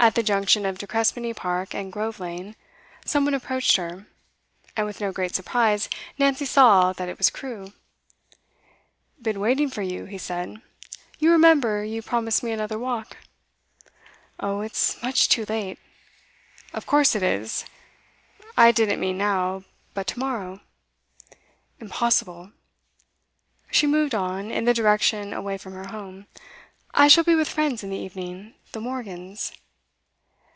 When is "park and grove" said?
1.32-2.18